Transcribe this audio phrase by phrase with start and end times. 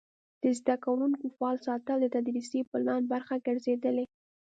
[0.41, 4.05] د زده کوونکو فعال ساتل د تدریسي پلان برخه ګرځېدلې.